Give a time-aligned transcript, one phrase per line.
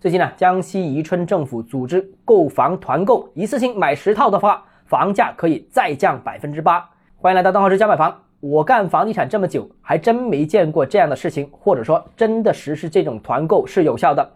[0.00, 6.88] 最近呢，江西宜春政府组织购房团购，一次性买十套的话，房价可以再降百分之八。
[7.16, 8.18] 欢迎来到邓浩之家买房。
[8.40, 14.26] 我干房地产这么久，还真没见过这样的事情，或者说真的实施这种团购是有效的。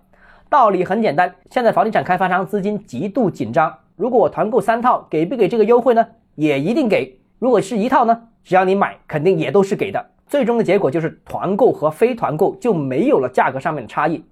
[0.50, 6.06] 道理很简单，现在房地产开发商资金极度紧张，如果我团购三套，给不给这个优惠呢？
[6.34, 7.18] 也一定给。
[7.38, 10.10] 如果是一套呢，只要你买，肯定也都是给的。
[10.26, 14.22] 最终的结果就是团购和非团购就没有了价格上面的差异。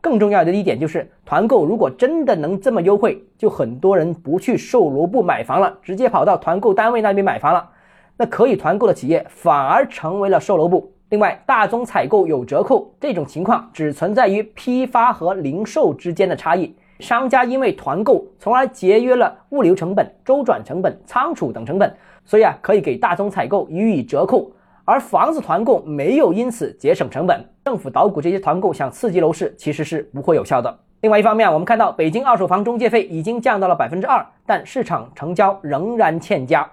[0.00, 7.68] 更重要的一点就是，团购如果真的能这么优惠，就很多人不去售楼部买房了，直接跑到团购单位那边买房了。
[8.16, 10.92] 那可以团购的企业反而成为了售楼部。
[11.08, 16.74] 另外，大宗采购有折扣这种情况，只存在于批发和零售之间的差异。
[16.98, 21.94] 商家因为团购，从而节约了物流成本、周转成本、仓储等成本，
[22.24, 24.52] 所以啊，可以给大宗采购予以折扣。
[24.84, 30.78] 而房子团购没有因此节省成本，政府捣鼓这些团购想刺激楼市，其实是不会有效的。
[31.02, 36.68] 另外一方面，我们看到北京二手房中介费已经降到了百分之二，但市场成交仍然欠佳。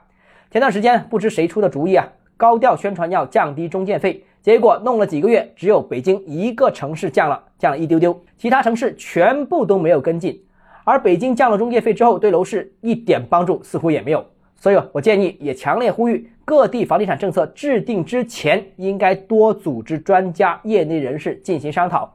[0.50, 10.41] 前段时间不知谁出的主意啊，高调宣传要降低中介费，结果弄了几个月，只有北京一个城市降了，降了一丢丢，其他城市全部都没有跟进。
[10.83, 14.25] 而北京降了中介费之后，对楼市一点帮助似乎也没有。
[14.55, 22.09] 所以，我建议也强烈呼吁各地房地产政策制定之前，应该多组织专家、业内人士进行商讨，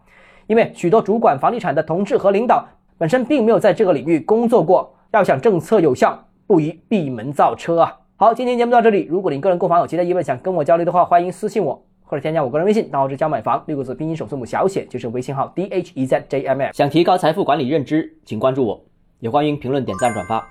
[0.47, 2.67] 因为许多主管房地产的同志和领导
[2.97, 7.99] 本身并没有在这个领域工作过，要想政策有效，不宜闭门造车啊！
[8.17, 16.73] 好，今天节目到这里，如果您个人购房有其他疑问，想跟我交流的话，欢迎私信我或者添加我个人微信，账号是教买房六个字拼音首字母小写，就是微信号 d h e z j m f。
[16.73, 18.83] 想提高财富管理认知，请关注我，
[19.21, 20.49] 也欢迎评论、点赞、转发。